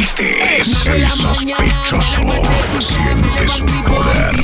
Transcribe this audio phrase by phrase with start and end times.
[0.00, 2.22] Este es el sospechoso.
[2.78, 4.34] Siente su poder.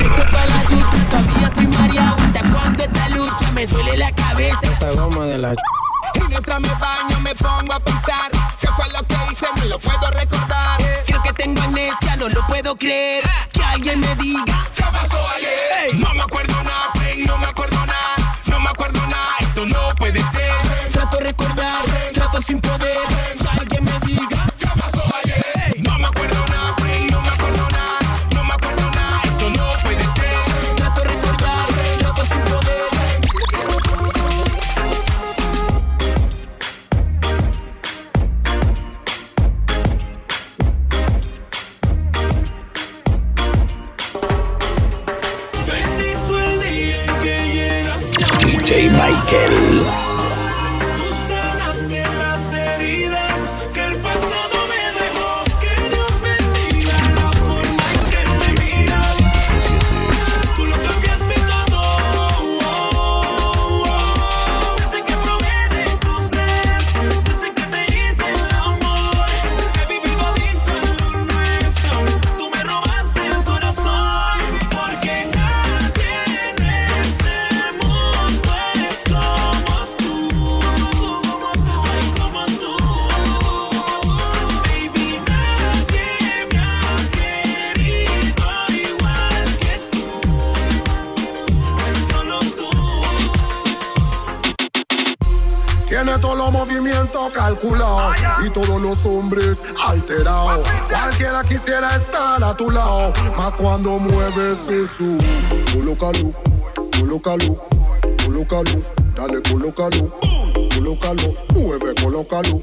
[1.09, 2.15] Todavía estoy mareado.
[2.53, 4.59] Cuando esta lucha me duele la cabeza.
[4.61, 5.53] Esta goma de la
[6.13, 8.29] Y mientras me baño me pongo a pensar
[8.61, 9.47] ¿Qué fue lo que hice?
[9.57, 14.15] No lo puedo recordar Creo que tengo amnesia, no lo puedo creer Que alguien me
[14.17, 15.95] diga ¿Qué pasó ayer?
[15.95, 19.95] No me acuerdo nada, ven, no me acuerdo nada No me acuerdo nada, esto no
[19.97, 20.51] puede ser
[20.91, 21.83] Trato de recordar,
[22.13, 23.46] trato sin poder
[98.87, 100.65] los hombres alterados.
[100.89, 105.17] Cualquiera quisiera estar a tu lado, más cuando mueves eso.
[105.73, 106.29] Colócalo,
[106.97, 107.57] colócalo,
[108.23, 108.81] colócalo,
[109.13, 110.17] dale, colócalo,
[110.73, 112.59] colócalo, mueve, colócalo.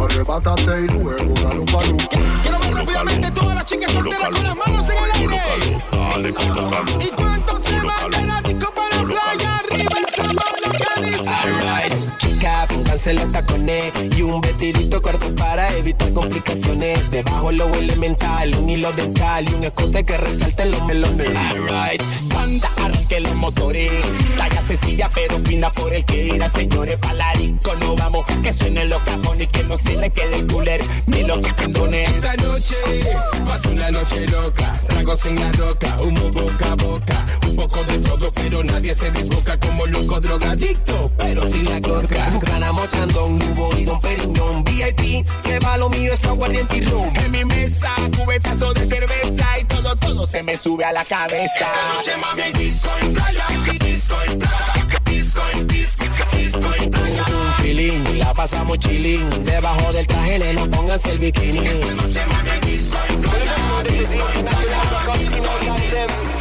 [0.00, 1.96] Arrebátate y luego dalo palo.
[2.42, 5.84] Quiero ver rápidamente todas las chicas solteras con las manos en el aire.
[5.90, 7.00] Dale, colócalo.
[7.00, 9.58] ¿Y cuántos se la disco para la playa?
[9.58, 10.54] Arriba el sábado
[13.04, 17.10] pónganse los tacones y un vestidito corto para evitar complicaciones.
[17.10, 21.28] Debajo lo elemental, un hilo dental y un escote que resalte los melones.
[21.28, 23.90] Alright, banda, arranque los motores.
[24.36, 26.98] Talla sencilla pero fina por el que irán, señores.
[26.98, 31.24] Palarico, no vamos, que suenen los cajones que no se le quede el cooler ni
[31.24, 32.08] los pendones.
[32.10, 32.76] Esta noche
[33.46, 38.30] pasa una noche loca, tragos en la roca, humo boca a boca, poco de todo,
[38.32, 42.30] pero nadie se desboca como loco drogadicto, pero sin la coca.
[42.40, 47.12] Ganamos chandón, nubo y don Periñón VIP, que va lo mío es aguardiente y rum.
[47.16, 51.44] En mi mesa, cubetazo de cerveza y todo, todo Se me sube a la cabeza.
[51.44, 53.46] Esta noche mami disco en playa,
[53.80, 56.04] disco en playa, disco en disco,
[56.36, 57.24] disco en playa.
[57.28, 59.44] Un feeling, la pasamos chilling.
[59.44, 61.66] Debajo del traje, nena, pónganse el bikini.
[61.66, 66.33] Esta noche mami disco en playa, disco en playa,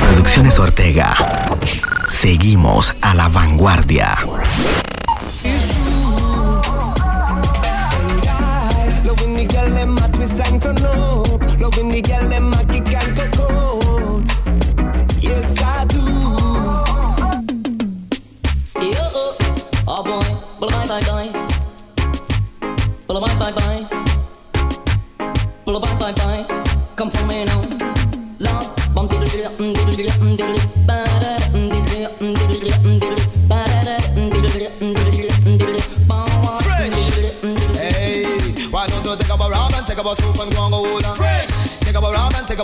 [0.00, 1.14] Producciones Ortega.
[2.08, 4.16] Seguimos a la vanguardia.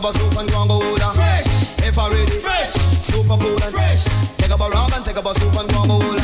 [0.05, 1.01] Up a soup and go and go hold.
[1.15, 1.47] Fresh.
[1.83, 2.39] If I ready.
[2.39, 2.73] Fresh.
[3.01, 4.05] Super cool and fresh.
[4.37, 6.24] Take up a rum and take up a soup and go and go hold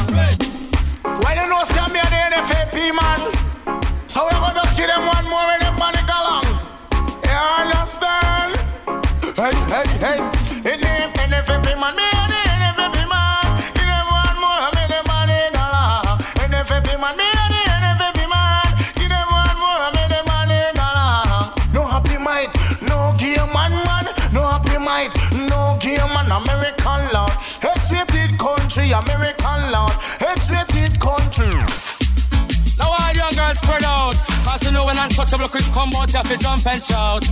[35.01, 37.25] untouchable Chris come out You have to jump and shout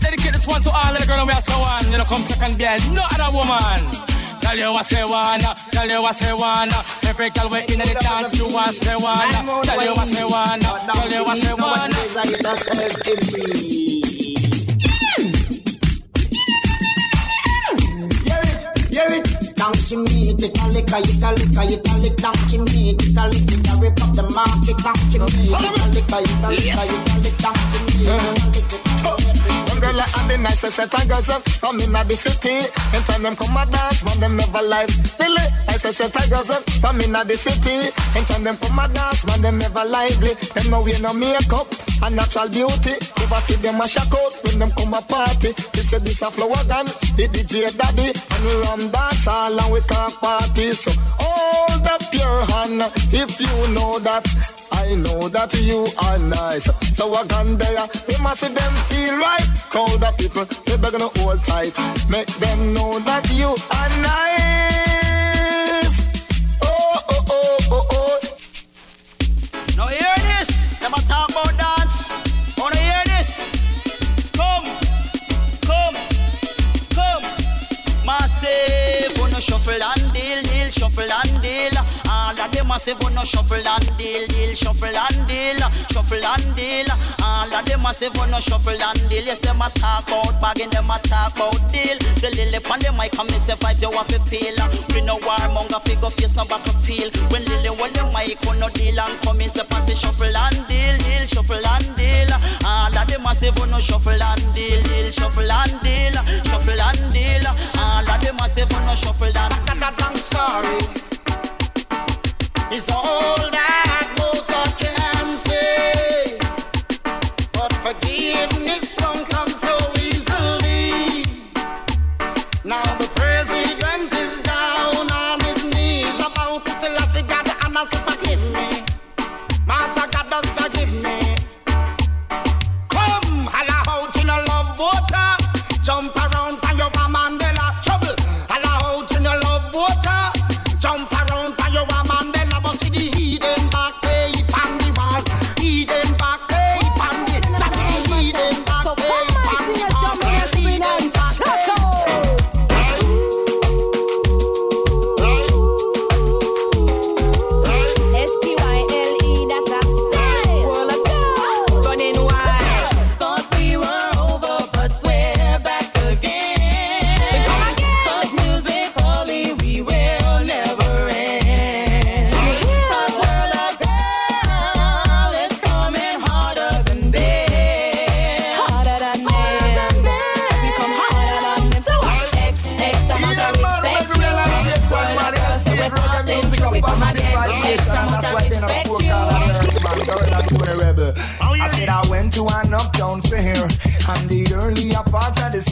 [0.00, 2.22] Dedicate this one to all of the girls we are so on You know come
[2.22, 3.80] second behind no other woman
[4.40, 6.74] Tell you what say wanna Tell you what say wanna
[7.04, 10.92] Every girl we in the dance You want say wanna Tell you what say wanna
[10.92, 11.94] Tell you what say wanna
[22.16, 26.20] down chimney, take a lick, take a rip up the market down chimney, take a
[26.20, 26.88] lick, a
[27.22, 28.68] lick, lick.
[29.78, 32.66] Umbrella and the nicest set of girls up come in the city.
[32.94, 34.90] And time them come a dance, man them never live.
[35.20, 37.94] Really, nicest set of girls up come in the city.
[38.18, 40.34] And time them come a dance, man them never lively.
[40.54, 41.66] Them no wear no makeup
[42.02, 42.98] and natural beauty.
[43.22, 45.52] Never see them a shock out when them come a party.
[45.72, 49.72] They say this a flower gun, the DJ daddy, and we ram dance all and
[49.72, 50.72] we talk party.
[50.72, 52.82] So hold up your hand
[53.14, 54.57] if you know that.
[54.72, 56.66] I know that you are nice.
[56.96, 59.46] Flower gun there, we must see them feel right.
[59.70, 61.78] Crowd of people, they begging to hold tight.
[62.08, 65.94] Make them know that you are nice.
[66.62, 68.20] Oh, oh, oh, oh, oh.
[69.76, 70.78] Now hear this.
[70.80, 72.10] Them a talk about dance.
[72.58, 73.30] Wanna hear this?
[74.36, 74.66] Come,
[75.68, 75.96] come,
[76.96, 77.24] come.
[78.06, 81.72] Massive, wanna shuffle and deal, deal, shuffle and deal.
[82.18, 85.60] All of them massive, wanna shuffle and deal, deal, shuffle and deal,
[85.94, 86.88] shuffle and deal.
[87.22, 89.22] All of them massive, wanna shuffle and deal.
[89.22, 91.94] Yes, them a talk about bagging, them a talk about deal.
[92.18, 94.58] The lily on the mic, and say vibes you have to feel.
[94.94, 97.08] We no warmonger, figure face, no back feel.
[97.30, 100.58] When lily hold the mic, we no deal and come in, say pass shuffle and
[100.66, 102.30] deal, deal, shuffle and deal.
[102.66, 106.16] All of them massive, wanna shuffle and deal, deal, shuffle and deal,
[106.50, 107.46] shuffle and deal.
[107.78, 109.54] All of them massive, wanna shuffle and
[110.02, 111.17] I'm sorry.
[112.70, 116.17] It's all that Mozart can say.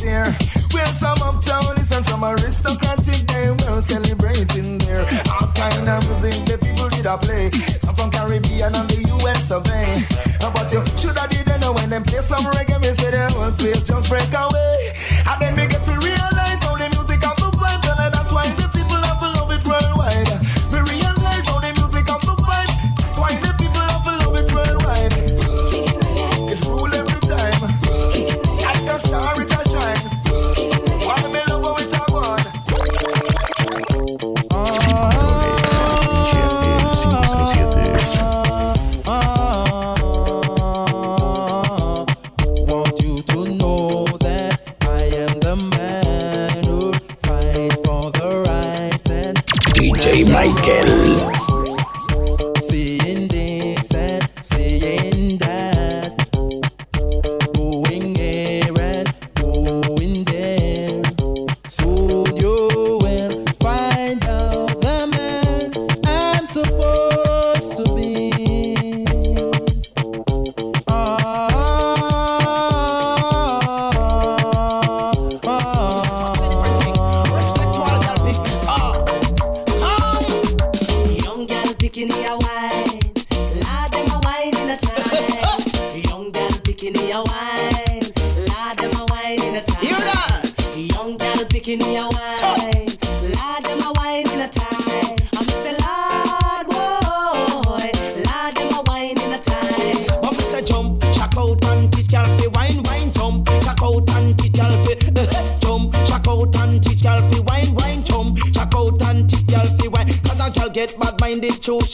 [0.06, 0.28] This.
[0.72, 5.04] Where some uptownies and some aristocratic they were celebrating there.
[5.34, 7.50] All kind of music the people did a play.
[7.82, 9.82] Some from Caribbean and the US of A.
[10.54, 13.52] But you should have did know when them play some reggae, me say the whole
[13.52, 13.82] place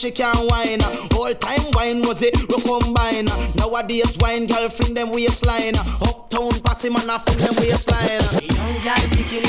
[0.03, 0.81] she can't wine.
[1.15, 3.25] All time wine was it, we combine.
[3.55, 5.75] Nowadays wine girl fling them waistline.
[6.01, 8.19] Uptown pass him and a fling them waistline.
[8.43, 9.42] Young girl picking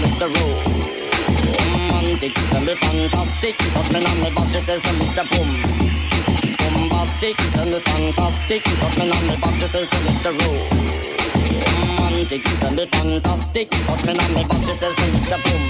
[0.00, 0.28] box, she says, Mr.
[1.92, 3.54] Romantic, tell me fantastic.
[3.72, 5.24] Husband on the box, she says, Mr.
[5.30, 5.48] Boom.
[6.58, 8.62] Bombastic, tell me fantastic.
[8.66, 10.32] Husband on the box, she says, Mr.
[12.00, 13.74] Romantic, tell me fantastic.
[13.74, 15.38] Husband on the box, she says, Mr.
[15.44, 15.62] Boom.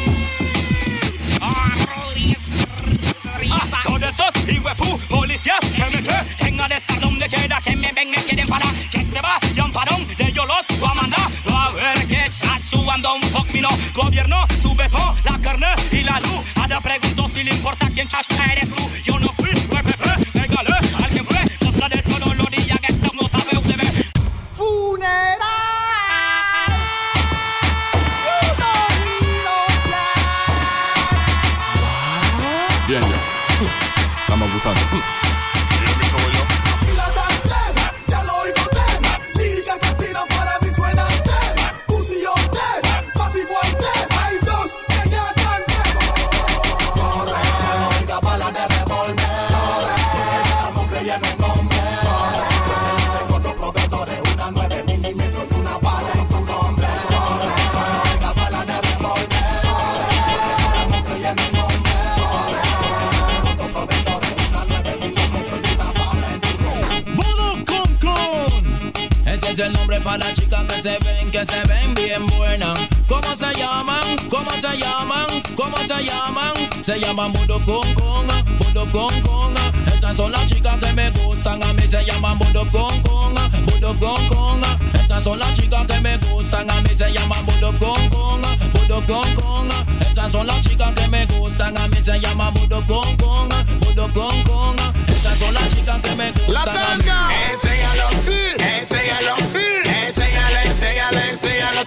[3.70, 7.70] Saco de esos hijuepu, policías que me que tengan esta donde quiera que
[12.90, 16.44] subando un fuck mi no gobierno sube por la carne y la luz.
[16.56, 18.90] Ahora pregunto si le importa quién chasca eres tú.
[19.04, 19.50] Yo no fui,
[20.32, 20.72] pégale
[21.04, 23.84] alguien fue, cosa de todos los días que esto no sabe usted ve
[32.88, 34.20] Bien, ya.
[34.20, 35.09] Estamos abusando.
[70.80, 72.78] Que se ven, que se ven bien buenas.
[73.06, 74.16] ¿Cómo se llaman?
[74.30, 75.42] ¿Cómo se llaman?
[75.54, 76.54] ¿Cómo se llaman?
[76.82, 78.26] Se llaman Modo con con,
[78.58, 79.54] Modo con con.
[79.94, 83.94] Esas son las chicas que me gustan, a mí se llaman Modo con con, Modo
[83.98, 84.62] con con.
[85.04, 89.02] Esas son las chicas que me gustan, a mí se llaman Modo con con, Modo
[89.06, 89.68] con con.
[90.10, 93.48] Esas son las chicas que me gustan, a mí se llaman Modo con con,
[93.80, 94.76] Modo con con.
[95.08, 96.54] Esas son las chicas que me gustan.
[96.54, 97.28] La tanga.
[97.52, 98.08] Enséñalo,
[98.56, 99.59] enséñalo,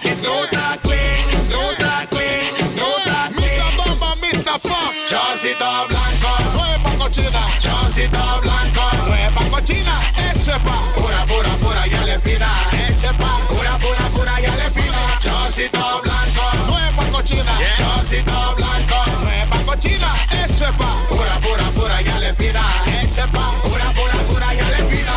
[0.00, 0.08] tú
[0.42, 3.64] estás clean, estás clean, estás clean.
[3.64, 3.76] Mr.
[3.76, 4.60] Bomba, Mr.
[4.60, 5.08] Fox.
[5.08, 7.46] Chorcito blanco, nueva cochina.
[7.60, 10.00] Chorcito blanco, nueva cochina.
[10.30, 12.48] Ese pa, pura, pura, pura, ya le fina.
[12.72, 14.98] Ese pa, pura, pura, pura, ya le fina.
[15.22, 17.52] Chorcito blanco, nueva cochina.
[17.76, 20.12] Chorcito blanco, nueva cochina.
[20.44, 22.62] Ese pa, pura, pura, pura, ya le fina.
[23.00, 25.12] Ese pa, pura, pura, pura, ya le fina.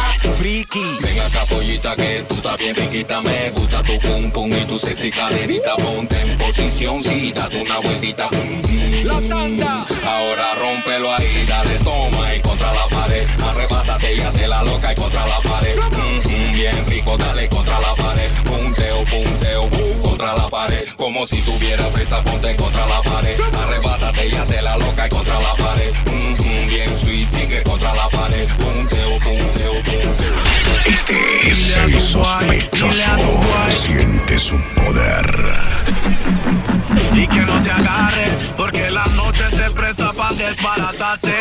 [0.77, 0.97] Friki.
[1.01, 3.21] Ven acá, pollita, que tú estás bien riquita.
[3.21, 5.75] Me gusta tu pum pum y tu sexy caderita.
[5.75, 8.29] Ponte en posición, sí, date una vueltita.
[9.03, 9.85] La tanda.
[10.05, 13.27] Ahora rómpelo ahí, dale toma y contra la pared.
[13.43, 15.75] Arrebátate y hazte la loca y contra la pared.
[15.77, 18.31] Mm, mm, bien rico, dale contra la pared.
[18.43, 20.87] Punteo, punteo, uh, contra la pared.
[20.95, 23.39] Como si tuviera presa, ponte contra la pared.
[23.39, 25.93] Arrebátate y hazte la loca y contra la pared.
[26.11, 28.47] Mm, mm, bien sweet, sigue contra la pared.
[28.57, 30.66] Punteo, punteo, punteo.
[30.87, 32.93] Este es el sospechoso.
[33.69, 35.25] Siente su poder.
[37.13, 41.33] Y que no te agarre, porque la noche se presta para desbaratarte.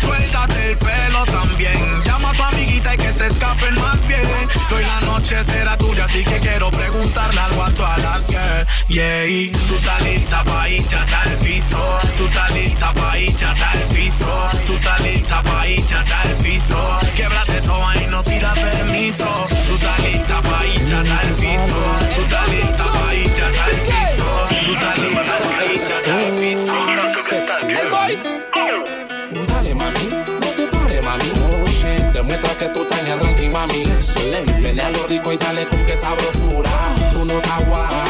[0.00, 1.78] Suéltate el pelo también.
[2.04, 4.22] Llama a tu amiguita y que se escapen más bien.
[4.70, 8.66] Hoy la noche será tuya, así que quiero preguntarle algo a todas las que.
[8.88, 12.00] Yeah, tú estás lista pa' irte hasta el piso.
[12.16, 14.50] Tú estás lista pa' irte hasta el piso.
[14.66, 16.98] Tú estás lista pa' irte hasta el piso.
[17.68, 19.28] Toda y no pida permiso.
[19.66, 21.78] Tú estás lista pa' irte hasta el piso.
[22.14, 24.28] Tú estás lista pa' irte hasta el piso.
[24.48, 26.74] Tú estás lista pa' irte hasta el piso.
[27.68, 28.12] El boy.
[29.46, 30.04] Dale, mami,
[30.40, 31.30] no te pares, mami.
[31.44, 32.02] Oh, shit.
[32.14, 33.84] Demuestra que tú estás en el ranking, mami.
[34.62, 36.70] Menea lo rico y dale con que sabrosura.
[37.12, 38.04] Tú no estás guapa,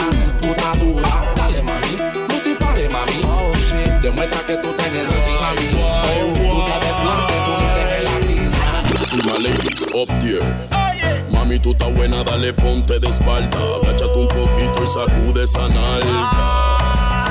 [11.30, 13.58] Mami, tú estás buena, dale ponte de espalda.
[13.82, 17.24] Agáchate un poquito y sacude esa nalga.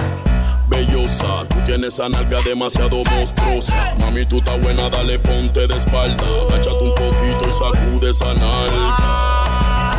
[0.68, 3.94] Bellosa, tú tienes esa nalga demasiado monstruosa.
[4.00, 6.24] Mami, tú estás buena, dale ponte de espalda.
[6.48, 9.98] Agáchate un poquito y sacude esa nalga.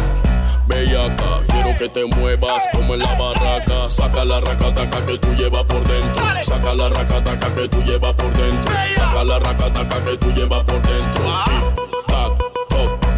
[0.67, 3.88] Bellaca, quiero que te muevas como en la barraca.
[3.88, 6.25] Saca la racataca que tú llevas por dentro.
[6.43, 8.75] Saca la racataca que tú llevas por dentro.
[8.93, 11.88] Saca la racataca que tú llevas por dentro.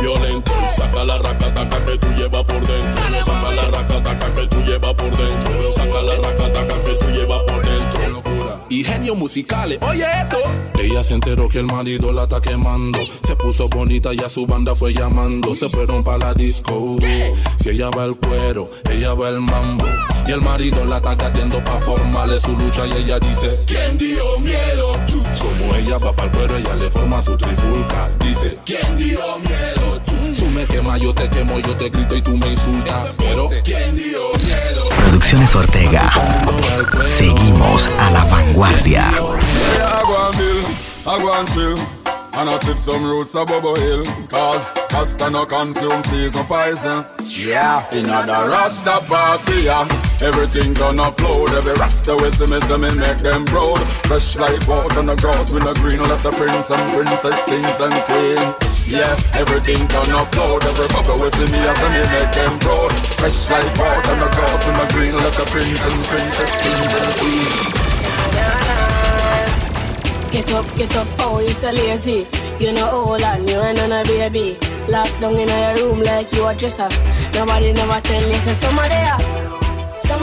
[0.01, 0.53] Violento.
[0.67, 3.21] Y saca la racataca que tú llevas por dentro.
[3.21, 5.73] Saca la racataca que tú llevas por dentro.
[5.73, 8.40] Saca la racataca que tú llevas por dentro.
[8.69, 9.79] Y genio premios musicales.
[9.83, 10.37] Oye esto.
[10.79, 12.99] Ella se enteró que el marido la está quemando.
[13.27, 15.55] Se puso bonita y a su banda fue llamando.
[15.55, 16.97] Se fueron para la disco.
[17.63, 19.85] Si ella va el cuero, ella va el mambo.
[20.27, 22.87] Y el marido la está gateando pa' formarle su lucha.
[22.87, 24.93] Y ella dice: ¿Quién dio miedo?
[25.39, 28.11] Como ella va para el cuero, ella le forma su trifulca.
[28.21, 30.20] Dice: ¿Quién dio miedo?
[30.37, 33.11] Tú me quemas, yo te quemo, yo te grito y tú me insultas.
[33.19, 34.89] Pero ¿quién dio miedo?
[35.05, 36.13] Producciones Ortega.
[37.07, 39.11] Seguimos a la vanguardia.
[42.33, 44.05] And I sip some roots of Bubble Hill.
[44.29, 47.05] Cause Rasta no consume season poison.
[47.21, 49.87] Yeah, in the Rasta party, yeah.
[50.23, 51.51] Everything done upload.
[51.51, 53.83] Every Rasta we see me, see me make them proud.
[54.07, 57.81] Fresh like water on the grass with a green lot of prince and princess, kings
[57.81, 58.70] and queens.
[58.87, 60.65] Yeah, everything done upload.
[60.65, 62.93] Every bubble we see me, I see me make them proud.
[63.19, 66.93] Fresh like water on the grass with my green lot of prince and princess, kings
[66.95, 67.81] and queens.
[70.31, 72.27] Get up, get up, oh, you so lazy.
[72.61, 74.57] You know all and you ain't on a baby.
[74.89, 76.89] Locked down in your room like you a dresser.
[77.35, 79.19] Nobody never tell you, so some there.
[80.01, 80.23] Some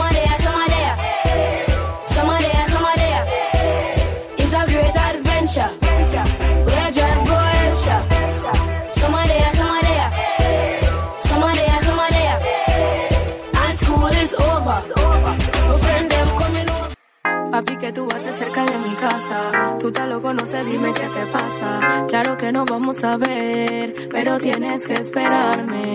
[17.58, 19.76] Papi, que tú haces cerca de mi casa.
[19.80, 22.06] Tú te lo conoces, dime qué te pasa.
[22.06, 25.92] Claro que no vamos a ver, pero tienes que esperarme.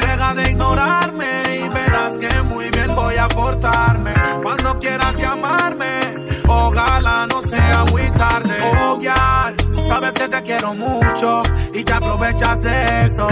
[0.00, 1.26] Deja de ignorarme
[1.64, 4.14] y verás que muy bien voy a portarme.
[4.40, 5.98] Cuando quieras llamarme,
[6.46, 8.54] ojalá no sea muy tarde.
[8.62, 11.42] Oh, ya, tú sabes que te quiero mucho
[11.74, 13.28] y te aprovechas de eso.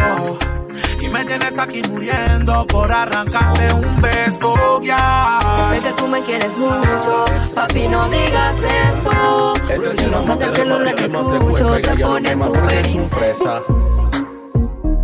[1.00, 5.70] Y me tienes aquí muriendo por arrancarte un beso, ya.
[5.70, 7.24] Sé que tú me quieres mucho,
[7.54, 9.54] papi, no digas eso.
[9.96, 13.62] Si no contestas el celular que escucho, te pones súper.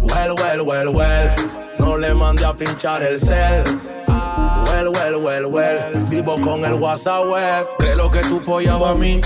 [0.03, 1.31] Well, well, well, well.
[1.79, 3.65] No le mande a pinchar el cel.
[4.67, 5.93] Well, well, well, well.
[6.09, 7.67] Vivo con el WhatsApp web.
[7.79, 9.21] Creo que tu polla va a mí.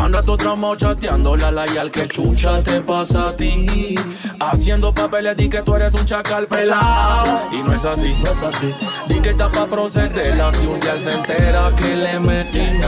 [0.00, 3.94] Anda tu tramo chateando la la y al que chucha te pasa a ti.
[4.40, 7.42] Haciendo papeles di que tú eres un chacal pelado.
[7.52, 8.74] Y no es así, no es así.
[9.08, 10.36] Di que está pa' proceder.
[10.36, 12.80] La si un día él se entera que le metí.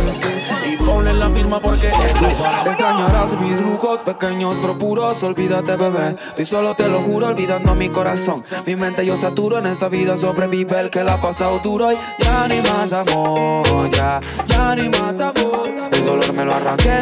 [0.66, 6.16] Y ponle la firma porque es tu Extrañarás mis lujos pequeños pero puros Olvídate bebé,
[6.36, 10.16] tú solo te lo juro Olvidando mi corazón, mi mente yo saturo En esta vida
[10.16, 14.88] sobrevive el que la ha pasado duro Y ya ni más amor, ya, ya ni
[14.88, 17.01] más amor El dolor me lo arranqué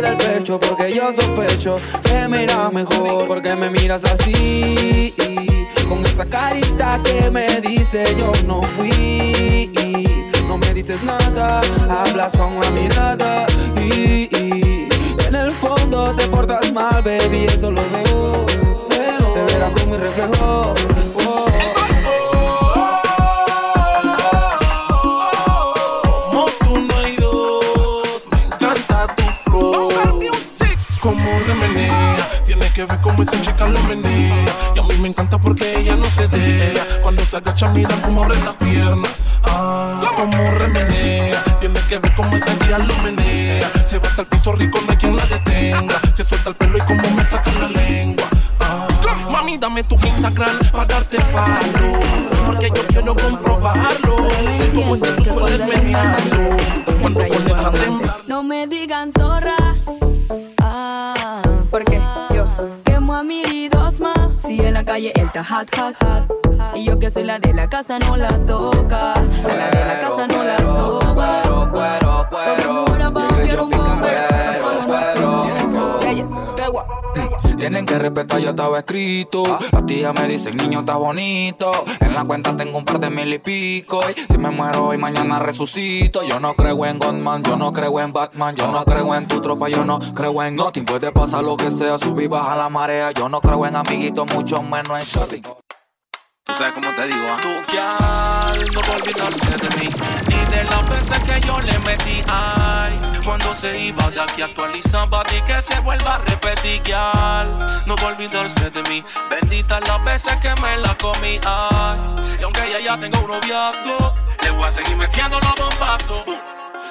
[0.58, 5.12] Porque yo sospecho que me irá mejor Porque me miras así
[5.88, 9.70] Con esa carita que me dice yo no fui
[10.48, 14.28] No me dices nada, hablas con la mirada y,
[15.26, 18.46] en el fondo te portas mal, baby, eso lo veo.
[19.34, 20.74] Te verás con mi reflejo.
[32.80, 34.44] Que ver cómo esa chica lo menea.
[34.74, 36.82] Y a mí me encanta porque ella no se deja.
[37.02, 39.10] Cuando se agacha, mira cómo abre las piernas.
[39.44, 43.70] Ah, como remenea, tiene que ver cómo esa guía lo menea.
[43.86, 46.00] Se va hasta el piso rico, no hay quien la detenga.
[46.16, 48.26] Se suelta el pelo y como me saca la lengua.
[48.60, 48.88] Ah,
[49.30, 52.00] mami, dame tu Instagram para darte follow.
[52.46, 54.16] Porque yo quiero comprobarlo.
[54.74, 56.56] Cómo es que tú sueles menearlo.
[57.00, 58.16] Cuando pones a temblar.
[58.26, 59.56] No me digan zorra.
[64.80, 66.24] La calle él está hot, hot, hot.
[66.74, 69.12] Y yo que soy la de la casa no la toca.
[69.12, 70.56] A la de la casa no la.
[70.56, 72.26] Cuero, cuero,
[72.86, 74.14] Todo abajo quiero mover.
[74.14, 74.94] Eso solo no
[77.60, 79.42] Tienen que respetar, yo estaba escrito.
[79.70, 81.70] Las tías me dicen, niño, estás bonito.
[82.00, 84.00] En la cuenta tengo un par de mil y pico.
[84.08, 86.22] Y si me muero hoy, mañana resucito.
[86.22, 88.56] Yo no creo en Godman, yo no creo en Batman.
[88.56, 90.86] Yo no creo en tu tropa, yo no creo en nothing.
[90.86, 93.10] Puede pasar lo que sea, subir, baja la marea.
[93.10, 95.42] Yo no creo en amiguitos, mucho menos en shopping.
[96.50, 98.52] Tú sabes cómo te digo, ¿ah?
[98.74, 99.88] No va a olvidarse de mí
[100.26, 105.22] Ni de las veces que yo le metí, ay Cuando se iba de aquí actualizaba
[105.30, 106.82] Di que se vuelva a repetir,
[107.86, 111.98] No olvidarse de mí Benditas las veces que me la comí, ay
[112.40, 116.24] Y aunque ella ya tenga un noviazgo Le voy a seguir metiendo los bombazos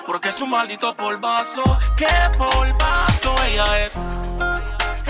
[0.07, 1.77] Porque es un maldito polvazo.
[1.97, 4.01] ¿Qué polvazo ella es?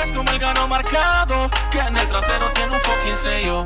[0.01, 3.65] Es como el gano marcado que en el trasero tiene un fucking sello.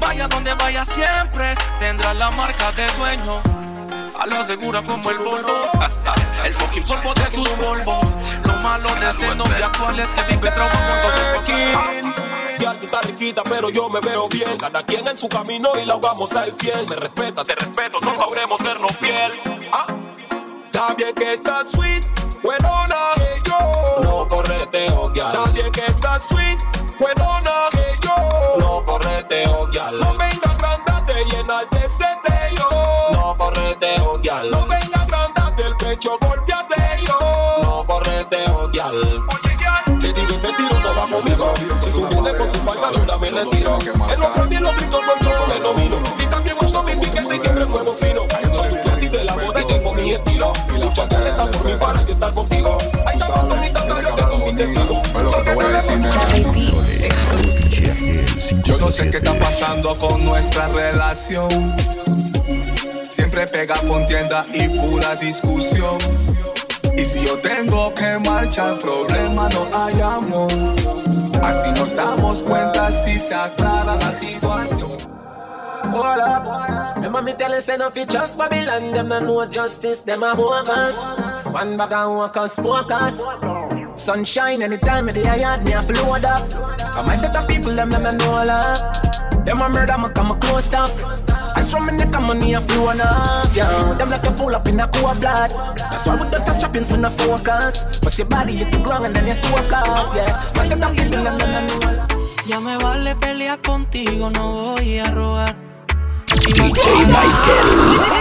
[0.00, 3.42] Vaya donde vaya siempre tendrá la marca del dueño.
[4.18, 5.48] a la segura como el bono.
[6.44, 8.06] El fucking polvo de sus polvos.
[8.44, 13.00] Lo malo de ser novia actual es que vive trauma con todo el Ya está
[13.02, 14.56] riquita, pero yo me veo bien.
[14.58, 16.88] Cada quien en su camino y la ahogamos al fiel.
[16.88, 19.32] Me respeta, te respeto, no sabremos vernos fiel.
[19.72, 19.86] Ah,
[20.66, 22.04] está bien que estás sweet,
[22.42, 24.02] buenona que yo.
[24.02, 25.12] No correteo.
[25.14, 26.58] Está bien que estás sweet,
[26.98, 28.16] buenona que yo.
[28.58, 29.90] No correteo, ya.
[29.92, 32.68] No vengas a andarte y llenarte ese tello.
[33.12, 34.42] No correteo, ya.
[34.50, 37.18] No vengas a andarte el pecho, golpeate yo.
[37.62, 38.90] No correteo, ya.
[40.00, 43.30] Te digo ese tiro no va conmigo Si tú vienes con tu falsa luna me
[43.30, 43.78] retiro
[44.10, 47.40] En los premios los fritos no yo me domino Y también uso mi piquete y
[47.40, 48.35] siempre juego fino
[50.18, 53.84] tengo mi estilo Mi lucha caleta por mi para yo estar contigo Hay tantas bonitas
[53.84, 56.00] caras que son mis testigos Pero que te voy a decir,
[58.64, 61.48] Yo no sé qué está pasando con nuestra relación.
[63.08, 65.98] Siempre pega contienda y pura discusión.
[66.96, 70.48] Y si yo tengo que marchar, problema no hay amor.
[71.42, 74.90] Así nos damos cuenta si se aclara la situación.
[75.92, 78.92] Hola, my mommy tell us say no fi trust Babylon.
[78.92, 80.96] Them no know justice, them a bogus.
[81.52, 83.22] One bag of workers, focus
[83.96, 86.50] Sunshine anytime me day I yard me a load up.
[86.50, 90.30] Come I set of people them them no know love Them a murder me come
[90.32, 90.92] a close stuff.
[91.56, 94.80] I saw me neck money a flow enough Yeah, them like you full up in
[94.80, 95.50] a cool blood.
[95.76, 97.98] That's why with the touch trappings when I focus.
[98.02, 100.24] But your body hit the ground and then you soak up Yeah,
[100.60, 104.74] I set of people them them no know love Ya me vale pelear contigo, no
[104.76, 105.65] voy a robar.
[106.46, 108.16] DJ Michael.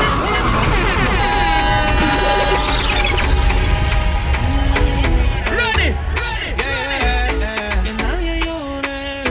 [7.84, 9.24] Que nadie llore,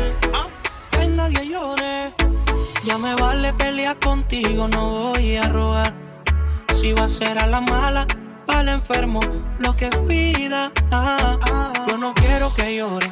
[0.93, 2.15] que nadie llore.
[2.85, 5.93] Ya me vale pelear contigo, no voy a rogar.
[6.73, 8.07] Si va a ser a la mala,
[8.47, 9.21] para el enfermo,
[9.59, 10.71] lo que pida.
[10.93, 11.73] Ah, ah.
[11.89, 13.11] Yo no quiero que llore.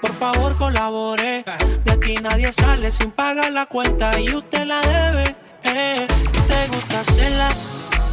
[0.00, 1.44] Por favor colabore.
[1.84, 5.36] De aquí nadie sale sin pagar la cuenta y usted la debe.
[5.64, 6.06] eh.
[6.48, 7.48] Te gusta hacerla,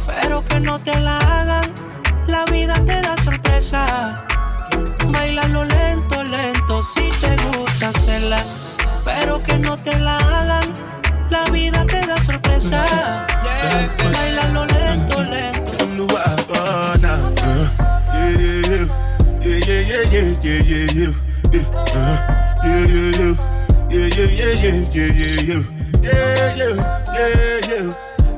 [0.06, 1.72] pero que no te la hagan.
[2.26, 4.24] La vida te da sorpresa.
[5.08, 8.42] Bailalo lento, lento, si te gusta hacerla,
[9.04, 10.74] pero que no te la hagan.
[11.30, 12.84] La vida te da sorpresa.
[14.12, 15.74] Bailalo lento, lento.
[21.54, 23.34] yeah, yeah, yeah,
[23.90, 25.62] yeah, yeah, yeah, yeah, yeah, yeah.
[26.02, 26.74] Yeah, yeah,
[27.14, 27.88] yeah, yeah, yeah,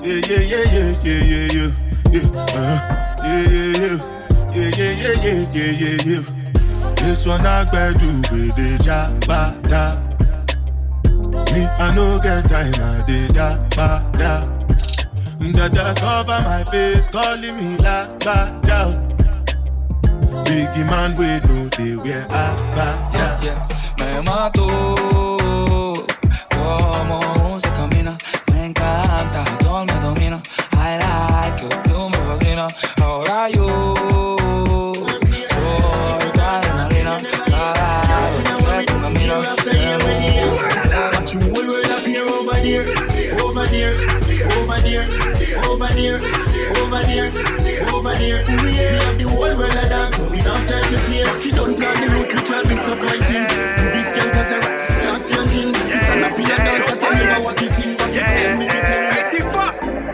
[0.05, 1.70] yeah, yeah, yeah, yeah, yeah,
[2.12, 2.76] yeah, uh,
[3.24, 3.96] yeah, yeah,
[4.52, 6.22] yeah, yeah, yeah, yeah, yeah, yeah, yeah.
[6.96, 9.20] This one I gotta do the job,
[9.64, 9.96] da.
[11.52, 14.57] Me, I no get time, I did da, ba, da.
[15.94, 19.06] Cover my face, calling me la, ba, da.
[20.44, 23.59] Biggie man, we know they wear ah, a ah, ba Yeah, yeah.
[23.99, 24.66] Me mató
[26.51, 28.18] como se camina.
[28.53, 30.42] Me encanta, todo me domina.
[30.72, 32.75] I like you, tú me fascinas.
[33.01, 33.66] Ahora yo
[35.49, 37.20] soy tu adrenalina.
[37.46, 39.57] Cada vez que tú me miras,
[41.12, 42.85] Watch me whole world appear over there,
[43.42, 43.94] over there,
[44.57, 45.07] over there,
[45.68, 47.31] over there,
[47.92, 48.56] over there,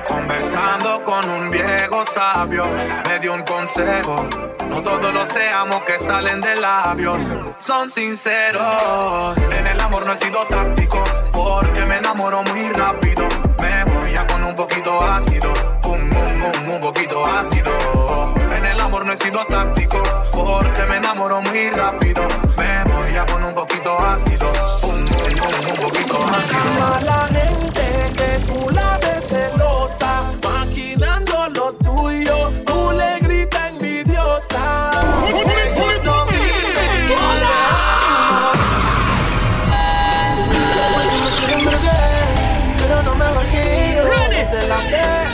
[0.06, 2.66] Conversando con un viejo sabio,
[3.08, 4.28] me dio un consejo.
[4.68, 9.36] No todos los te amo que salen de labios son sinceros.
[9.36, 13.28] En el amor no he sido táctico, porque me enamoro muy rápido.
[13.60, 15.52] Me voy a con un poquito ácido,
[15.84, 18.41] un, un, un, un poquito ácido.
[18.82, 22.22] Amor no he sido táctico, porque me enamoro muy rápido.
[22.56, 24.46] Me voy a con un poquito ácido,
[24.82, 24.98] un, un,
[25.40, 26.86] un, un poquito ácido.
[26.86, 34.90] A la gente que tú la ves celosa, maquinando lo tuyo, tú le gritas envidiosa.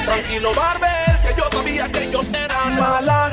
[0.04, 3.28] Tranquilo, Barbel, que yo sabía que ellos eran mala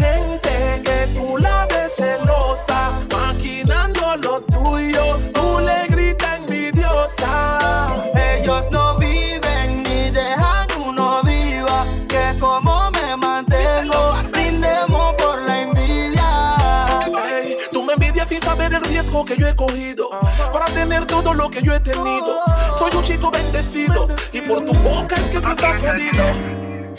[19.24, 20.10] que yo he cogido
[20.52, 22.42] para tener todo lo que yo he tenido.
[22.78, 26.24] Soy un chico bendecido y por tu boca es que tú estás jodido.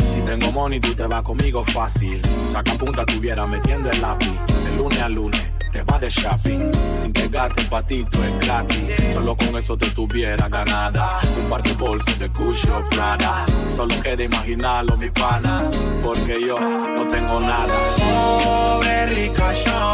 [0.08, 2.20] Si tengo money, tú te vas conmigo fácil.
[2.50, 4.40] Saca punta, tuviera metiendo el lápiz.
[4.64, 6.72] De lunes a lunes te vas de shopping.
[6.94, 9.12] Sin pegarte un patito es gratis.
[9.12, 11.18] Solo con eso te tuviera ganada.
[11.38, 13.44] Un par de bolsos de Gucci o Prada.
[13.68, 15.64] Solo queda imaginarlo, mi pana.
[16.02, 17.74] Porque yo no tengo nada.
[17.98, 19.85] Pobre ricachón.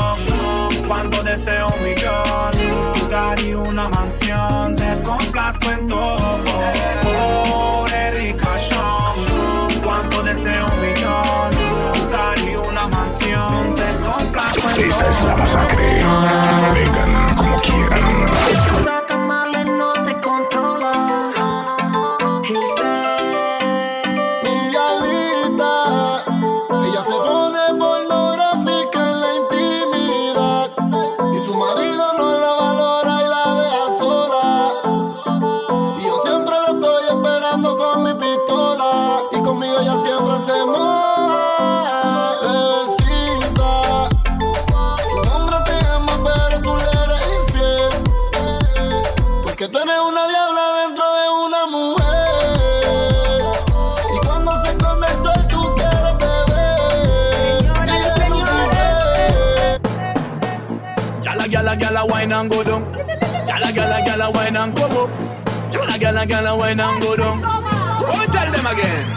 [1.03, 2.95] Cuando deseo un millón.
[3.01, 4.77] Lugar y una mansión.
[4.77, 6.39] Te complazco en todo.
[7.03, 9.83] Pobre ricachón.
[9.83, 11.51] Cuando deseo un millón.
[11.99, 13.75] Lugar y una mansión.
[13.75, 14.85] Te complazco en todo.
[14.85, 16.05] Esta es la masacre.
[16.73, 17.22] Vengan
[64.23, 65.11] gyal a wine and come up.
[65.73, 67.41] Gyal a gyal a gyal a wine and go down.
[67.45, 69.12] Oh, tell them again.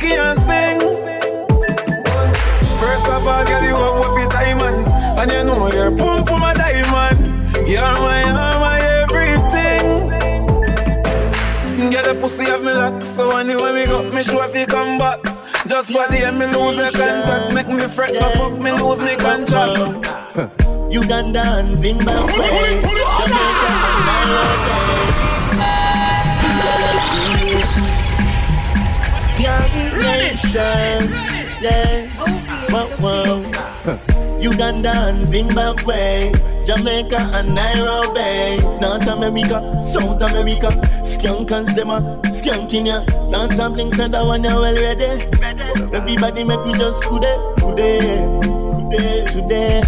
[0.00, 0.80] Cocky and sing.
[2.80, 6.42] First of all, girl, you have what be diamond, and you know your pum pum
[6.42, 7.26] a diamond.
[7.68, 10.08] You're my, you're my everything.
[11.90, 14.98] Get the pussy have me lock, so anyway me go, me sure if you come
[14.98, 15.22] back.
[15.66, 19.00] Just for the end, me lose the contact, make me fret, my fuck me lose
[19.00, 20.08] me contract.
[20.90, 22.99] Uganda and Zimbabwe.
[30.44, 31.12] Nation,
[31.60, 32.06] yeah.
[32.70, 34.38] Whoa, whoa.
[34.40, 36.32] Uganda and Zimbabwe,
[36.64, 40.68] Jamaica and Nairobi, North America, South America,
[41.04, 42.00] skunkers them a
[42.32, 43.04] skanking ya.
[43.30, 45.26] Dance and bling said that one well ready.
[45.94, 47.98] Everybody make we just today, today,
[48.90, 49.82] today, today.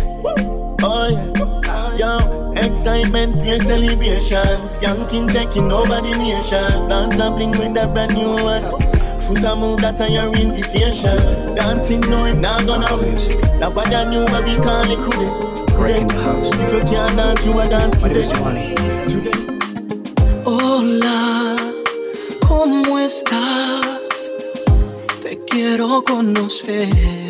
[0.85, 6.89] Oh yeah, yo, excitement, pure celebration, skanking taking over the nation.
[6.89, 8.92] Dance and bling with that brand new one.
[9.33, 11.17] Foot a move that on your invitation.
[11.55, 13.41] Dancing no it not gonna music.
[13.61, 16.51] That what I knew what we call it could Breaking the house.
[16.53, 18.21] If you can't dance, you a dance My name today.
[18.21, 18.75] is Johnny.
[20.45, 21.57] Hola,
[22.47, 24.31] ¿cómo estás?
[25.23, 27.22] Te quiero conocer.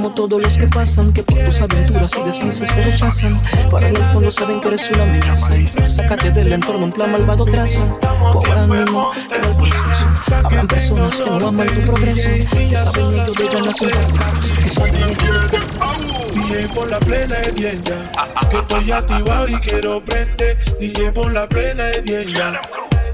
[0.00, 3.38] Como todos los que pasan, que por tus aventuras y deslices te rechazan.
[3.70, 7.12] Para en el fondo saben que eres una amenaza y sacarte del entorno un plan
[7.12, 7.86] malvado trazan.
[8.32, 10.08] Cobra ánimo en el proceso.
[10.42, 14.94] Habrán personas que no aman tu progreso, que saben ellos de ganas impartidas, que saben
[14.96, 18.48] ellos de DJ por la plena de bien ya.
[18.48, 20.56] Que estoy activado y quiero prender.
[20.78, 22.58] DJ por la plena de bien ya.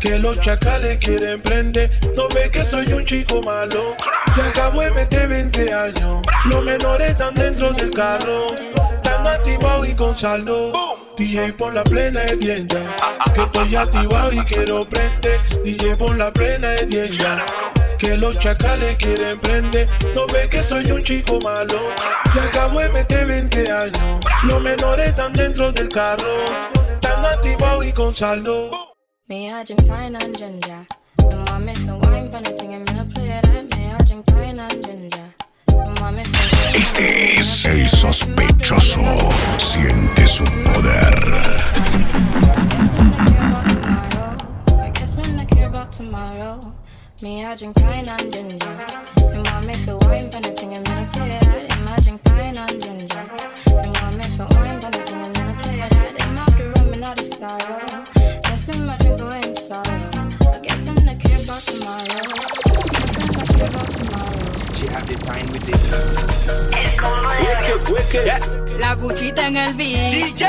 [0.01, 1.91] Que los chacales quieren prender.
[2.17, 3.97] No ve que soy un chico malo.
[4.37, 6.23] Y acabo de meter 20 años.
[6.47, 8.47] Los menores están dentro del carro.
[8.95, 10.73] Están activados y con saldo.
[11.17, 12.83] DJ por la plena de bien ya.
[13.33, 15.41] Que estoy activado y quiero prender.
[15.65, 17.45] DJ por la plena de bien ya.
[17.99, 19.89] Que los chacales quieren prender.
[20.15, 21.81] No ve que soy un chico malo.
[22.35, 24.19] Y acabo de meter 20 años.
[24.45, 26.45] Los menores están dentro del carro.
[26.93, 28.86] Están activados y con saldo.
[29.29, 30.87] Me I drink fine and ginger.
[31.19, 33.77] And mommy for wine for nothing, I'm gonna play that.
[33.77, 35.35] Me I drink fine and ginger.
[35.67, 39.01] And mommy for Este es el sospechoso.
[39.59, 41.11] Siente su poder.
[44.79, 46.73] I guess me not care about tomorrow.
[47.21, 48.87] Me I drink fine and ginger.
[49.17, 51.73] And mommy for wine for nothing, I'm gonna play that.
[51.77, 53.25] And I drink fine and ginger.
[53.75, 56.23] And mommy for wine for nothing, I'm gonna play that.
[56.23, 58.16] And out the room and out the sorrow.
[58.67, 59.85] Guess I'm not drink away in sorrow.
[59.85, 62.03] I guess I'm not care about tomorrow.
[62.99, 64.75] Guess I'm not care about tomorrow.
[64.75, 65.79] She have the time with it.
[67.47, 68.81] Wicked, wicked.
[68.81, 70.43] La cuchita en el beat.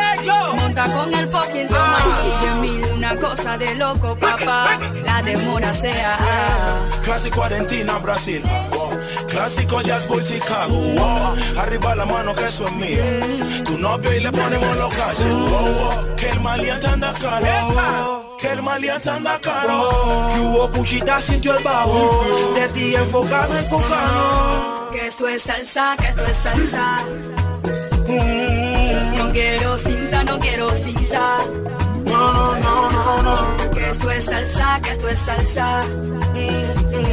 [0.56, 2.32] Monta con el fucking somaní.
[2.42, 4.80] Diez mil una cosa de loco, papá.
[5.04, 6.18] La demora sea.
[7.04, 8.42] Clásico Argentina, Brasil.
[9.38, 10.82] Clásico Jazz por Chicago.
[11.58, 13.04] Arriba la mano que eso es mío.
[13.66, 15.26] Tu novio y le ponemos los cash.
[16.18, 18.36] Que el maleante anda caro.
[18.40, 20.30] Que el maleante anda caro.
[20.34, 22.52] Que hubo cuchita sintió el bajo.
[22.56, 24.90] De ti enfocado en cocano.
[24.92, 27.00] Que esto es salsa, que esto es salsa.
[29.18, 31.38] No quiero cinta, no quiero cinta.
[32.06, 33.72] No, no, no, no, no.
[33.72, 35.84] Que esto es salsa, que esto es salsa.
[35.86, 37.07] No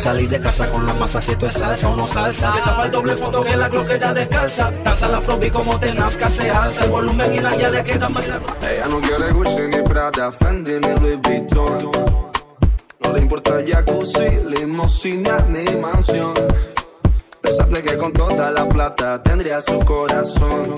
[0.00, 2.52] Salí de casa con la masa, si esto es salsa o no salsa.
[2.52, 4.72] Destapa el doble fondo que la cloqueta descalza.
[4.82, 8.08] Danza la floppy como te nazca, se alza el volumen y la ya le queda
[8.08, 8.48] bailando.
[8.62, 11.90] Ella no quiere Gucci ni Prada, Fendi ni Louis Vuitton.
[13.00, 16.32] No le importa el jacuzzi, limosina ni mansión.
[17.42, 20.76] Pensaste que con toda la plata tendría su corazón.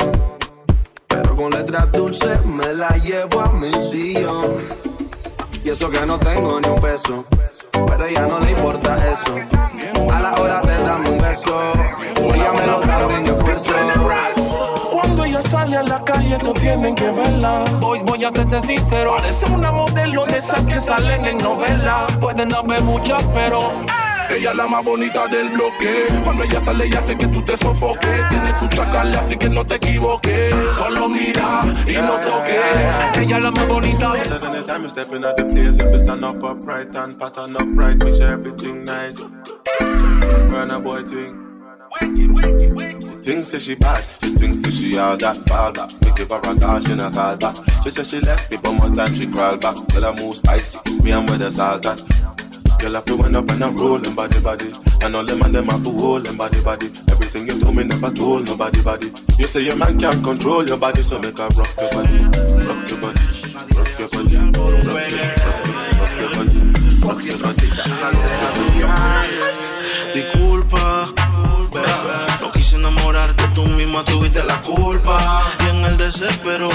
[1.07, 4.57] Pero con letras dulces me la llevo a mi sillón.
[5.63, 7.25] Y eso que no tengo ni un peso.
[7.73, 9.37] Pero ya no le importa eso.
[10.13, 11.73] A la hora de darme un beso,
[12.19, 13.73] ella me lo da sin esfuerzo.
[14.91, 17.65] Cuando ella sale a la calle, no tienen que verla.
[17.81, 19.15] Boys, voy a serte sincero.
[19.17, 22.07] Parece una modelo de esas que salen en novela.
[22.21, 23.61] Pueden haber muchas, pero.
[24.35, 26.07] Ella es la más bonita del bloque.
[26.25, 28.29] Cuando ella sale, ella hace que tú te sofoques.
[28.31, 30.55] Tiene su chacal, así que no te equivoques.
[30.77, 33.21] Solo mira y no toques.
[33.21, 34.11] Ella es la más bonita.
[34.11, 38.03] Anytime you step in at the place, if you stand up upright and pattern upright,
[38.03, 39.21] make sure everything nice.
[40.51, 41.39] Run a boy thing.
[42.01, 45.91] She thinks that she bad, she thinks that she all that fall back.
[46.01, 47.57] Me give her a call, she not call back.
[47.85, 49.77] She said she left me, but one time she crawl back.
[49.89, 52.03] Tell her move spicy, me and where the salt at.
[52.83, 54.73] Girl, have to wind up and I'm rolling body body.
[55.05, 56.91] And all them and them to hold them body body.
[57.13, 59.07] Everything you told me never told nobody body.
[59.39, 62.19] You say your man can't control your body, so make her rock your body,
[62.67, 63.23] rock your body,
[63.79, 64.83] rock your body, rock
[66.19, 66.59] your body,
[67.07, 69.23] rock your body, rock your body.
[70.13, 71.15] Disculpa,
[71.71, 71.87] bebé,
[72.41, 75.45] no quise enamorarte, tú misma tuviste la culpa.
[75.65, 76.69] Y en el desespero,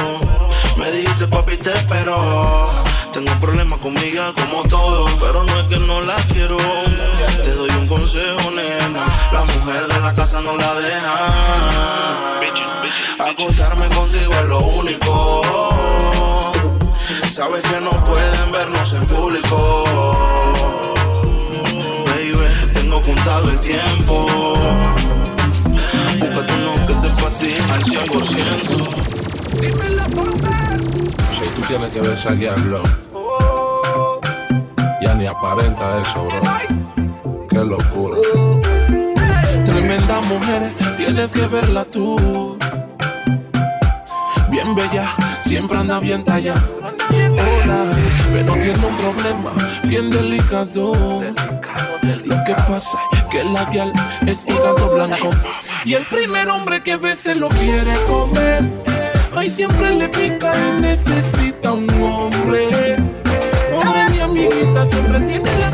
[0.78, 2.72] me dijiste papi te espero.
[3.17, 6.56] Tengo problemas conmigo como todo, pero no es que no la quiero.
[6.56, 11.32] Te doy un consejo, nena, la mujer de la casa no la deja.
[13.17, 15.41] Acostarme contigo es lo único.
[17.34, 19.84] Sabes que no pueden vernos en público.
[22.06, 24.27] Baby, tengo contado el tiempo.
[26.19, 29.08] Búscate uno que te fascine al 100%.
[31.34, 32.84] Si tú tienes que ver saquearlo,
[35.17, 37.47] ni aparenta eso, bro.
[37.49, 38.17] Qué locura.
[39.65, 42.58] Tremenda mujer, tienes que verla tú.
[44.49, 45.08] Bien bella,
[45.43, 46.63] siempre anda bien tallada.
[47.10, 47.95] Hola,
[48.32, 49.51] pero tiene un problema
[49.84, 50.93] bien delicado.
[52.23, 53.91] Lo que pasa es que la gal
[54.25, 55.32] es hígado blanco.
[55.84, 58.63] Y el primer hombre que ve se lo quiere comer.
[59.36, 63.16] Ay, siempre le pica y necesita un hombre.
[64.38, 65.71] Amiguita, siempre tiene la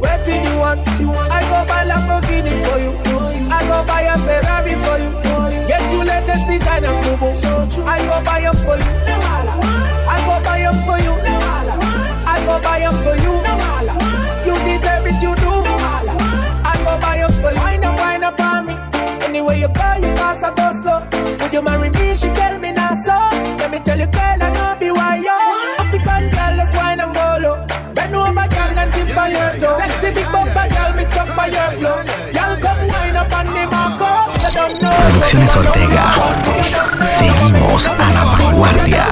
[0.00, 0.88] What do you want?
[1.30, 2.92] I go buy Lamborghini for you.
[3.52, 5.10] I go buy a Ferrari for you.
[5.68, 7.82] Get you latest designers, boo.
[7.84, 8.84] I go buy them for you.
[10.08, 11.12] I go buy them for you.
[12.26, 13.36] I go buy them for you.
[14.46, 15.52] You deserve it, you do.
[16.64, 17.60] I go buy them for you.
[17.60, 18.85] Wind up, wind up on me.
[19.36, 21.04] Anyway you go, you pass go slow.
[21.44, 22.16] Would you marry me?
[22.16, 23.12] She tell me now so.
[23.60, 25.36] Let me tell you, girl, I know be why yo.
[25.76, 27.56] African girl, let's wine and go low.
[27.92, 29.76] Bend over, girl, and tip on your toe.
[29.76, 32.00] Sexy big bumper, girl, me stuck by your flow.
[32.32, 34.08] Girl, come wine up on the marco.
[34.40, 34.96] You don't know.
[35.04, 36.04] Producciones Ortega.
[37.04, 39.04] Seguimos a la vanguardia.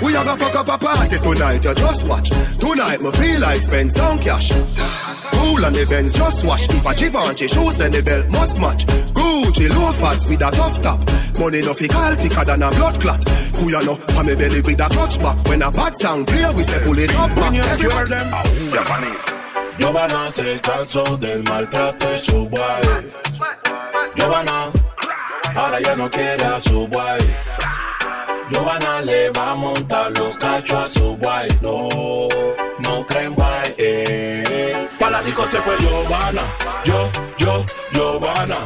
[0.00, 2.30] We a go fuck up a party tonight, you just watch.
[2.56, 4.52] Tonight me feel like spend some cash.
[5.36, 6.64] Cool on the Benz, just watch.
[6.68, 8.86] If a Givenchy shoes, then the belt must match.
[9.12, 11.00] Gucci loafers with a tough top.
[11.38, 13.20] Money no fi call thicker than a blood clot.
[13.56, 13.98] Who you know?
[14.16, 15.36] On me belly with a clutch back.
[15.48, 17.54] When a bad sound clear, we say pull it up back.
[17.54, 19.36] Everybody.
[19.78, 23.12] Giovanna se cansó del maltrato de su guay.
[24.16, 24.72] Giovanna,
[25.54, 27.20] ahora ya no quiere a su guay.
[28.50, 31.48] Giovanna le va a montar los cachos a su guay.
[31.60, 31.88] No,
[32.78, 33.74] no creen guay.
[33.76, 34.85] Eh.
[35.16, 36.42] La disco se fue Giovanna.
[36.84, 38.58] Yo, yo, Giovanna.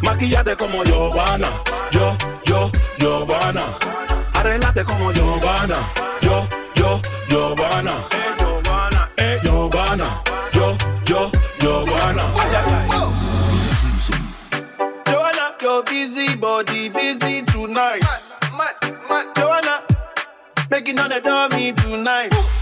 [0.00, 1.50] Maquillate como Giovanna.
[1.90, 2.16] Yo,
[2.46, 3.64] yo, Giovanna.
[4.32, 5.76] Arreglate como Giovanna.
[6.22, 7.92] Yo, yo, yo, Giovanna.
[9.18, 10.22] Eh, Giovanna.
[10.54, 10.74] Yo,
[11.04, 12.24] yo, Giovanna.
[15.04, 18.02] Joanna, your busy body busy tonight.
[19.36, 19.82] Joanna,
[20.70, 22.32] making on the dummy tonight.
[22.32, 22.61] Joanna,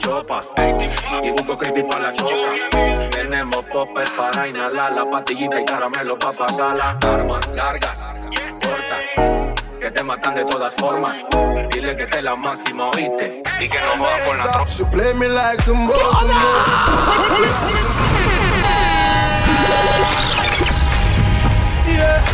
[0.00, 0.48] chopas.
[1.22, 3.08] Y busco creepy para la choca.
[3.10, 6.98] Tenemos popper para inhalar la pastillita y caramelo para pasarla.
[7.06, 8.00] Armas largas,
[8.64, 9.04] cortas,
[9.80, 11.24] que te matan de todas formas.
[11.70, 13.42] Dile que te la máxima, oíste.
[13.60, 14.70] Y que no va con la tropa.
[14.70, 15.96] She play me like some more,
[21.86, 22.24] Yeah.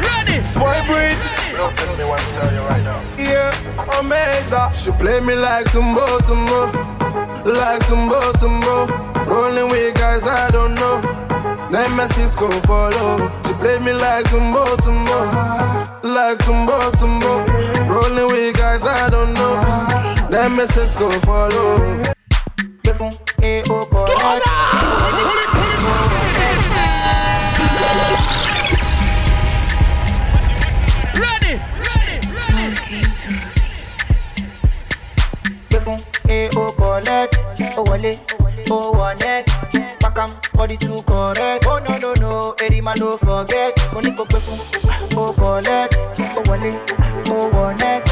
[0.00, 0.44] Ready.
[0.44, 3.00] Spoil Tell me what to tell you right now.
[3.16, 3.50] Yeah,
[3.98, 4.74] amazing.
[4.74, 6.70] She play me like some Baltimore,
[7.44, 8.86] like some Baltimore.
[9.26, 11.00] Rolling with guys I don't know.
[11.70, 13.32] Name my Cisco follow.
[13.46, 15.32] She play me like some Baltimore,
[16.04, 17.46] like some Baltimore.
[17.88, 20.28] Rolling with guys I don't know.
[20.28, 22.02] Name my Cisco follow.
[23.42, 25.32] Eh, oh,
[36.56, 37.36] oh, collect.
[37.76, 38.18] Oh, wale,
[38.70, 39.46] oh, one neck.
[40.00, 41.64] Back am, body too correct.
[41.66, 43.74] Oh, no, no, no, Eddie man, don't forget.
[43.92, 44.58] Money go pefun,
[45.16, 45.94] oh, collect.
[46.36, 46.80] Oh, wale,
[47.28, 48.04] oh, one neck.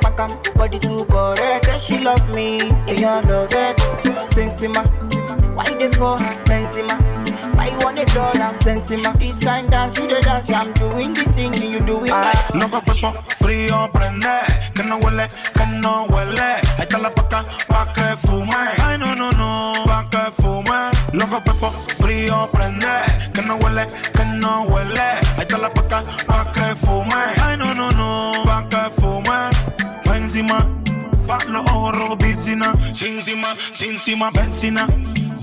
[0.00, 1.64] Back am, body too correct.
[1.64, 3.76] Say she love me, and you love it.
[4.26, 4.84] Sensima,
[5.54, 6.16] why they for?
[6.46, 7.27] Benzema.
[7.58, 8.54] Why you want a dollar?
[8.54, 9.12] Sensima.
[9.18, 10.52] This kind dance, you the dance.
[10.52, 12.54] I'm doing the singing, you doing that.
[12.54, 14.30] Loco fefo, frío prende,
[14.74, 16.62] que no huele, que no huele.
[16.78, 18.54] Ahí está la paca, pa' que fume.
[18.80, 20.90] Ay, no, no, no, pa' que fume.
[21.12, 22.86] Loco fefo, frío prende,
[23.34, 25.00] que no huele, que no huele.
[25.36, 27.24] Ahí está la paca, pa' que fume.
[27.42, 29.50] Ay, no, no, no, pa' que fume.
[30.04, 30.64] Pa' encima,
[31.26, 32.72] pa' los ojos rojos, piscina.
[32.94, 34.86] Sin encima, sin encima, benzina.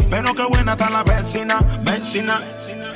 [0.10, 2.42] Pero qué buena está la vecina, vecina.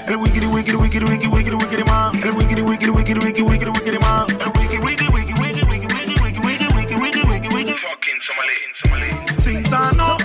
[0.07, 2.15] El wiggity wiggity wiggity wiggity wiggity wiggity man.
[2.23, 4.25] El wiggity wiggity wiggity wiggity wiggity wiggity man.
[4.41, 9.09] El wiggity wiggity wiggity wiggity wiggity wiggity wiggity wiggity wiggity wiggity wiggity Fucking Somali, Somali.
[9.37, 10.17] Sintano,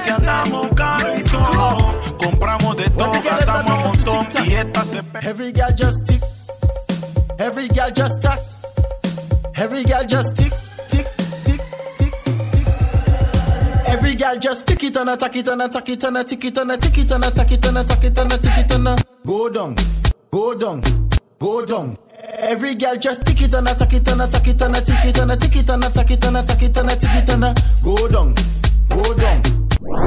[0.00, 5.52] si andamos caro y todo, compramos de todo, gastamos un montón y esta se Every
[5.52, 6.22] girl just tick.
[7.38, 8.38] Every girl just tack.
[9.56, 10.63] Every girl just tick, tick, tick,
[13.94, 16.58] Every girl just tick it and attack it and attack it and a tick it
[16.58, 19.04] and a tick it and attack it and attack it and a tick it and
[19.24, 19.76] go down,
[20.32, 20.82] go down,
[21.38, 21.96] go down.
[22.38, 25.18] Every girl just tick it and attack it and attack it and a tick it
[25.18, 27.54] and a tick it and attack it and attack it and a tick it and
[27.84, 28.34] go down,
[28.88, 29.42] go down,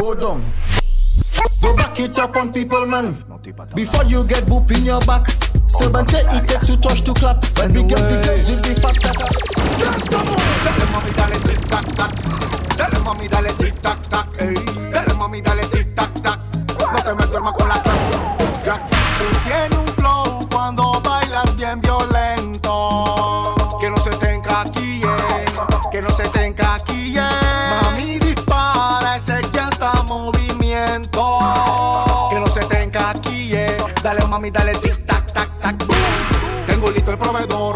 [0.01, 0.53] go down.
[1.61, 3.23] Go back it up on people, man.
[3.73, 5.27] Before you get boop in your back.
[5.69, 7.45] Seven say it takes two touch to clap.
[7.57, 9.13] When we get bigger, we'll be faster.
[10.67, 12.11] Dale mami, dale tic tac tac.
[12.77, 14.27] Dale mami, dale tic tac tac.
[14.91, 16.39] Dale mami, dale tic tac tac.
[16.91, 17.81] No te me duermas con la
[18.63, 18.81] crack.
[19.17, 23.55] Tú tienes un flow cuando bailas bien violento.
[23.79, 25.15] Que no se te encaquille,
[25.91, 27.29] que no se te encaquille.
[27.81, 31.39] Mami dispara ese ya está movimiento.
[32.29, 33.77] Que no se te encaquille.
[34.03, 35.75] Dale mami, dale tic tac tac tac.
[36.67, 37.75] Tengo listo el proveedor.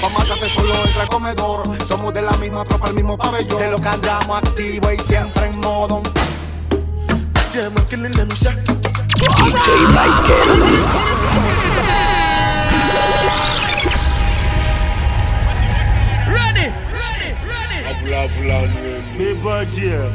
[0.00, 1.62] Pa' matarte solo entra al comedor.
[1.86, 3.58] Somos de la misma para el mismo pabellón.
[3.58, 6.02] Te lo callamos activo y siempre en modo.
[7.52, 7.70] DJ
[9.88, 10.50] Michael.
[17.88, 18.58] Abula, abula,
[19.16, 19.38] Big
[19.70, 20.10] dear.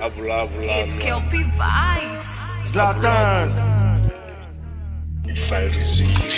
[0.00, 2.40] Abula, It's Kelpie Vibes.
[2.64, 3.52] Zlatan.
[5.24, 6.37] If I receive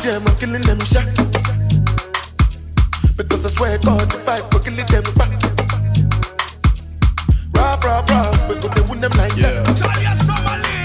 [0.00, 1.02] que le le mi shot.
[3.16, 5.30] Because I swear God, the fight will kill it them back.
[7.56, 9.68] Rob, rob, rob, we go to win them like that.
[9.68, 10.78] Italia, Somali.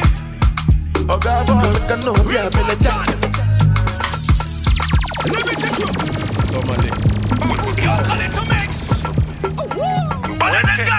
[1.07, 3.07] Oh God, boy, look at no, we have been a jack.
[5.29, 5.89] Let me take you.
[6.49, 6.89] Somali.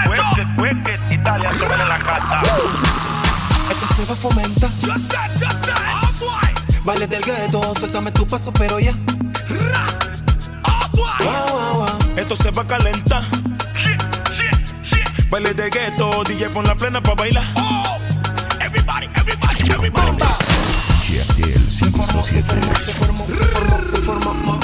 [0.07, 2.41] Wicked, wicked, Italia, sobre la casa.
[3.71, 4.71] Esto se va a fomentar.
[6.85, 8.93] Vale del gueto, suéltame tu paso, pero ya.
[12.15, 13.23] Esto se va a calentar.
[15.31, 17.43] Baile de gueto, DJ pon la plena pa' bailar.
[17.55, 17.97] Oh,
[18.61, 20.23] everybody, everybody, everybody.
[21.71, 23.27] Se formó, se formó, se formó,
[23.89, 24.59] se formó, ma.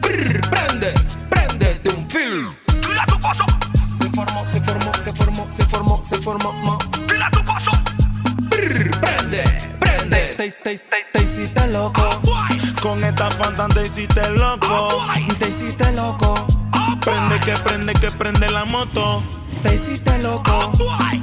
[0.00, 0.94] Brr, Prende,
[1.30, 2.54] prende de un film.
[2.80, 3.44] Tira tu paso.
[3.90, 6.78] Se formó, se formó, se formó, se formó, se formó, ma.
[7.08, 7.72] Tira tu paso.
[8.50, 9.42] Brr, Prende,
[9.80, 9.83] prende.
[10.64, 12.08] Te, te, te, te hiciste loco.
[12.80, 14.88] Con esta fanta te hiciste loco.
[15.38, 16.34] Te hiciste loco.
[17.02, 19.22] Prende que prende que prende la moto.
[19.62, 20.72] Te hiciste loco.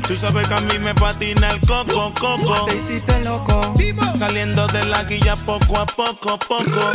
[0.07, 2.65] Tú sabes que a mí me patina el coco, coco.
[2.65, 3.73] Te hiciste loco.
[4.15, 6.91] Saliendo de la guilla poco a poco, poco.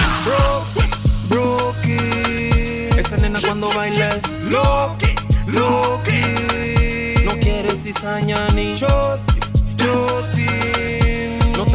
[1.29, 2.91] Brookie.
[2.97, 5.15] Esa nena cuando baila es Loki,
[5.49, 7.25] Loki.
[7.25, 9.21] No quiere cizaña ni shot,
[9.77, 11.06] shoti.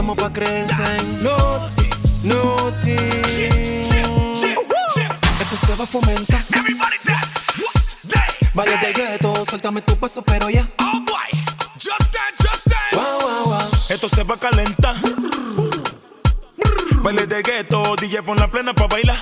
[0.02, 1.90] Estamos pa' creerse en Noti,
[2.24, 2.96] Noti.
[5.40, 6.44] Esto se va a fomentar.
[8.56, 10.68] Vaya de gueto, suéltame tu paso, pero ya.
[11.78, 12.96] Just dance, just dance.
[12.96, 13.70] Wow, wow, wow.
[13.90, 14.96] Esto se va a calentar.
[17.04, 19.20] Baile de gueto, DJ pon la plena pa' bailar.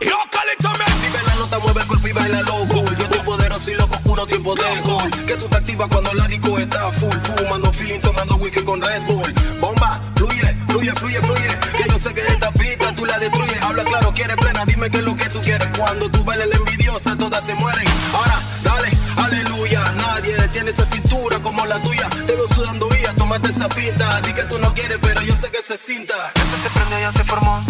[0.00, 0.84] Yo, calentame.
[1.00, 2.84] Si la nota mueve el cuerpo y baila loco.
[2.98, 5.10] Yo estoy poderoso y loco, puro tiempo de gol.
[5.24, 7.14] Que tú te activas cuando la disco está full.
[7.36, 8.00] Fumando feeling,
[8.46, 9.34] whisky con Red Bull.
[9.60, 11.48] Bomba, fluye, fluye, fluye, fluye.
[11.76, 13.62] Que yo sé que esta pista tú la destruyes.
[13.62, 15.68] Habla claro, quieres plena, dime qué es lo que tú quieres.
[15.76, 17.84] Cuando tú bailas la envidiosa, todas se mueren.
[18.14, 19.80] Ahora, dale, aleluya.
[19.96, 22.08] Nadie tiene esa cintura como la tuya.
[22.26, 24.20] Te veo sudando y tómate esa pinta.
[24.22, 26.14] Di que tú no quieres, pero yo sé que eso es cinta.
[26.34, 27.64] Esto se prende, ya se formó.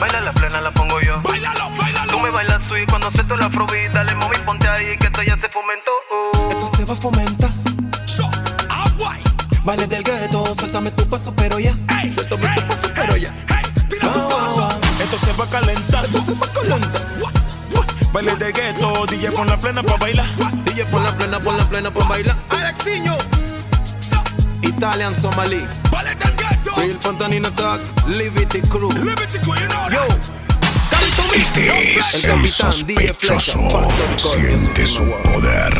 [0.00, 1.20] Baila la plena, la pongo yo.
[1.22, 2.10] Bailalo, bailalo.
[2.10, 3.92] Tú me bailas sweet cuando suelto la afrobeat.
[3.92, 5.92] Dale, mami, ponte ahí que esto ya se fomentó.
[6.50, 7.33] Esto se va a fomentar.
[9.64, 11.74] Baile del gueto, suéltame tu paso, pero ya.
[11.88, 13.32] Hey, Suéltame hey, tu paso, pero ya.
[13.48, 14.56] hey, tira tu Wow, paso.
[14.68, 15.02] wow.
[15.02, 16.04] Esto se va a calentar.
[16.04, 17.02] Esto se va a calentar.
[18.12, 20.26] Baile de gueto, DJ pon la plena pa' bailar.
[20.66, 22.36] DJ pon la plena, pon la plena, pon bailar.
[22.50, 23.16] Alexiño.
[24.62, 25.66] Italian Somali.
[25.90, 26.74] Baile del gueto.
[26.76, 27.80] Real Fontanino Attack.
[28.08, 28.90] Liberty Crew.
[28.92, 30.06] Liberty Crew, you know Yo.
[31.34, 33.88] Este es El el capitán sospechoso.
[34.16, 35.72] Siente su poder.